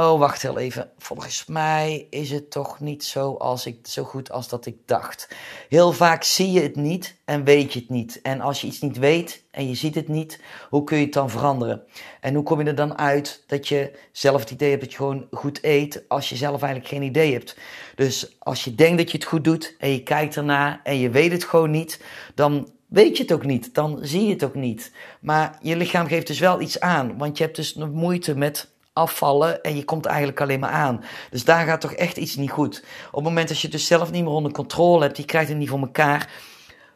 Oh, 0.00 0.18
wacht 0.18 0.42
heel 0.42 0.58
even. 0.58 0.90
Volgens 0.98 1.46
mij 1.46 2.06
is 2.10 2.30
het 2.30 2.50
toch 2.50 2.80
niet 2.80 3.04
zo, 3.04 3.34
als 3.34 3.66
ik, 3.66 3.78
zo 3.82 4.04
goed 4.04 4.30
als 4.30 4.48
dat 4.48 4.66
ik 4.66 4.76
dacht. 4.86 5.28
Heel 5.68 5.92
vaak 5.92 6.22
zie 6.22 6.52
je 6.52 6.60
het 6.60 6.76
niet 6.76 7.16
en 7.24 7.44
weet 7.44 7.72
je 7.72 7.78
het 7.78 7.88
niet. 7.88 8.20
En 8.22 8.40
als 8.40 8.60
je 8.60 8.66
iets 8.66 8.80
niet 8.80 8.98
weet 8.98 9.42
en 9.50 9.68
je 9.68 9.74
ziet 9.74 9.94
het 9.94 10.08
niet, 10.08 10.40
hoe 10.70 10.84
kun 10.84 10.96
je 10.98 11.04
het 11.04 11.12
dan 11.12 11.30
veranderen? 11.30 11.82
En 12.20 12.34
hoe 12.34 12.42
kom 12.42 12.60
je 12.60 12.66
er 12.66 12.74
dan 12.74 12.98
uit 12.98 13.44
dat 13.46 13.68
je 13.68 13.92
zelf 14.12 14.40
het 14.40 14.50
idee 14.50 14.68
hebt 14.68 14.80
dat 14.80 14.90
je 14.90 14.96
gewoon 14.96 15.26
goed 15.30 15.58
eet, 15.62 16.02
als 16.08 16.28
je 16.28 16.36
zelf 16.36 16.62
eigenlijk 16.62 16.92
geen 16.92 17.02
idee 17.02 17.32
hebt? 17.32 17.56
Dus 17.94 18.36
als 18.38 18.64
je 18.64 18.74
denkt 18.74 18.98
dat 18.98 19.10
je 19.10 19.16
het 19.16 19.26
goed 19.26 19.44
doet 19.44 19.74
en 19.78 19.90
je 19.90 20.02
kijkt 20.02 20.36
ernaar 20.36 20.80
en 20.84 20.98
je 20.98 21.10
weet 21.10 21.32
het 21.32 21.44
gewoon 21.44 21.70
niet, 21.70 22.00
dan 22.34 22.70
weet 22.86 23.16
je 23.16 23.22
het 23.22 23.32
ook 23.32 23.44
niet. 23.44 23.74
Dan 23.74 23.98
zie 24.02 24.24
je 24.24 24.32
het 24.32 24.44
ook 24.44 24.54
niet. 24.54 24.92
Maar 25.20 25.58
je 25.62 25.76
lichaam 25.76 26.06
geeft 26.06 26.26
dus 26.26 26.38
wel 26.38 26.60
iets 26.60 26.80
aan, 26.80 27.18
want 27.18 27.38
je 27.38 27.44
hebt 27.44 27.56
dus 27.56 27.74
nog 27.74 27.90
moeite 27.90 28.36
met 28.36 28.68
afvallen 28.92 29.62
en 29.62 29.76
je 29.76 29.84
komt 29.84 30.06
eigenlijk 30.06 30.40
alleen 30.40 30.60
maar 30.60 30.70
aan. 30.70 31.04
Dus 31.30 31.44
daar 31.44 31.66
gaat 31.66 31.80
toch 31.80 31.92
echt 31.92 32.16
iets 32.16 32.36
niet 32.36 32.50
goed. 32.50 32.84
Op 33.06 33.14
het 33.14 33.24
moment 33.24 33.48
dat 33.48 33.56
je 33.56 33.62
het 33.62 33.76
dus 33.76 33.86
zelf 33.86 34.10
niet 34.10 34.24
meer 34.24 34.32
onder 34.32 34.52
controle 34.52 35.02
hebt, 35.02 35.16
je 35.16 35.24
krijgt 35.24 35.48
het 35.48 35.58
niet 35.58 35.68
voor 35.68 35.80
elkaar. 35.80 36.28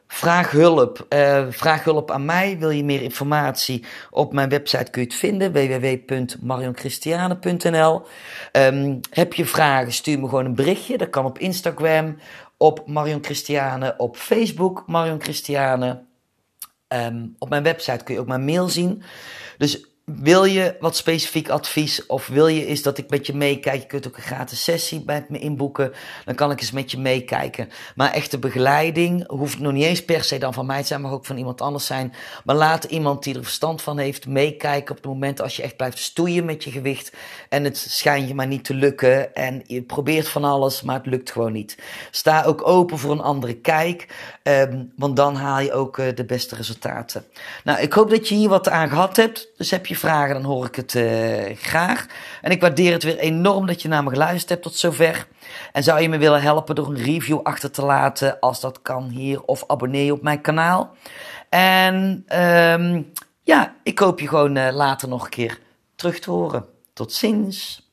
Vraag 0.07 0.51
hulp. 0.51 1.07
Uh, 1.09 1.47
vraag 1.51 1.85
hulp 1.85 2.11
aan 2.11 2.25
mij. 2.25 2.59
Wil 2.59 2.71
je 2.71 2.85
meer 2.85 3.03
informatie? 3.03 3.85
Op 4.11 4.33
mijn 4.33 4.49
website 4.49 4.91
kun 4.91 5.03
je 5.03 5.09
het 5.09 5.17
vinden. 5.17 5.53
www.marionchristiane.nl 5.53 8.03
ehm, 8.53 8.99
Heb 9.11 9.33
je 9.33 9.47
vragen? 9.47 9.93
Stuur 9.93 10.21
me 10.21 10.29
gewoon 10.29 10.45
een 10.45 10.55
berichtje. 10.55 10.99
Dat 10.99 11.11
kan 11.11 11.25
op 11.25 11.39
Instagram. 11.39 12.17
Op 12.57 12.87
Marion 12.87 13.25
Christiane. 13.25 13.95
Op 13.97 14.17
Facebook 14.17 14.83
Marion 14.87 15.21
Christiane. 15.21 16.03
Um, 16.89 17.35
op 17.39 17.49
mijn 17.49 17.63
website 17.63 18.05
kun 18.05 18.15
je 18.15 18.21
ook 18.21 18.27
mijn 18.27 18.45
mail 18.45 18.69
zien. 18.69 19.03
Dus 19.59 19.87
wil 20.05 20.45
je 20.45 20.77
wat 20.81 20.97
specifiek 20.97 21.49
advies 21.49 22.07
of 22.07 22.27
wil 22.27 22.47
je 22.47 22.67
eens 22.67 22.83
dat 22.83 22.99
ik 22.99 23.11
met 23.11 23.27
je 23.27 23.35
meekijk? 23.35 23.81
Je 23.81 23.87
kunt 23.87 24.07
ook 24.07 24.17
een 24.17 24.23
gratis 24.23 24.65
sessie 24.65 25.03
met 25.07 25.29
me 25.29 25.39
inboeken. 25.39 25.93
Dan 26.25 26.35
kan 26.35 26.51
ik 26.51 26.61
eens 26.61 26.71
met 26.71 26.91
je 26.91 26.99
meekijken. 26.99 27.69
Maar 27.95 28.11
echte 28.11 28.39
begeleiding 28.39 29.29
hoeft 29.29 29.59
nog 29.59 29.73
niet 29.73 29.85
eens 29.85 30.05
per 30.05 30.25
se 30.25 30.39
dan 30.39 30.55
van 30.55 30.67
mij 30.67 30.81
te 30.81 30.87
zijn, 30.87 31.01
mag 31.01 31.13
ook 31.13 31.27
van 31.27 31.37
iemand 31.37 31.61
anders 31.61 31.87
zijn. 31.87 32.15
Maar 32.45 32.57
laat 32.57 32.85
iemand 32.85 33.23
die 33.23 33.35
er 33.35 33.43
verstand 33.43 33.83
van 33.83 33.99
heeft 33.99 34.27
meekijken 34.27 34.91
op 34.91 34.97
het 34.97 35.13
moment 35.13 35.41
als 35.41 35.57
je 35.57 35.63
echt 35.63 35.77
blijft 35.77 35.99
stoeien 35.99 36.45
met 36.45 36.65
je 36.65 36.71
gewicht. 36.71 37.13
En 37.49 37.65
het 37.65 37.77
schijnt 37.77 38.29
je 38.29 38.35
maar 38.35 38.47
niet 38.47 38.65
te 38.65 38.75
lukken. 38.75 39.35
En 39.35 39.63
je 39.67 39.83
probeert 39.83 40.29
van 40.29 40.45
alles, 40.45 40.83
maar 40.83 40.97
het 40.97 41.07
lukt 41.07 41.31
gewoon 41.31 41.53
niet. 41.53 41.79
Sta 42.11 42.43
ook 42.43 42.67
open 42.69 42.99
voor 42.99 43.13
een 43.13 43.21
andere 43.21 43.55
kijk. 43.55 44.07
Um, 44.43 44.93
want 44.97 45.17
dan 45.17 45.35
haal 45.35 45.61
je 45.61 45.73
ook 45.73 45.99
uh, 45.99 46.07
de 46.15 46.25
beste 46.25 46.57
resultaten. 46.57 47.25
Nou, 47.65 47.81
ik 47.81 47.93
hoop 47.93 48.11
dat 48.11 48.29
je 48.29 48.35
hier 48.35 48.49
wat 48.49 48.69
aan 48.69 48.89
gehad 48.89 49.17
hebt. 49.17 49.49
Dus 49.57 49.71
heb 49.71 49.87
je 49.87 49.94
je 49.95 50.01
vragen, 50.01 50.35
dan 50.35 50.45
hoor 50.45 50.67
ik 50.67 50.75
het 50.75 50.95
uh, 50.95 51.57
graag. 51.57 52.07
En 52.43 52.51
ik 52.51 52.61
waardeer 52.61 52.93
het 52.93 53.03
weer 53.03 53.19
enorm 53.19 53.67
dat 53.67 53.83
je 53.83 53.89
naar 53.89 54.05
me 54.05 54.11
geluisterd 54.11 54.49
hebt 54.49 54.63
tot 54.63 54.77
zover. 54.77 55.27
En 55.73 55.83
zou 55.83 56.01
je 56.01 56.09
me 56.09 56.19
willen 56.19 56.43
helpen 56.43 56.75
door 56.75 56.89
een 56.89 57.03
review 57.03 57.41
achter 57.43 57.71
te 57.71 57.85
laten, 57.85 58.41
als 58.41 58.61
dat 58.61 58.83
kan 58.83 59.09
hier, 59.09 59.43
of 59.43 59.65
abonneer 59.67 60.13
op 60.13 60.23
mijn 60.23 60.41
kanaal. 60.41 60.95
En 61.49 62.25
um, 62.41 63.13
ja, 63.43 63.75
ik 63.83 63.99
hoop 63.99 64.21
je 64.21 64.29
gewoon 64.29 64.57
uh, 64.57 64.69
later 64.73 65.09
nog 65.09 65.25
een 65.25 65.31
keer 65.31 65.59
terug 65.95 66.19
te 66.19 66.31
horen. 66.31 66.65
Tot 66.93 67.13
ziens. 67.13 67.84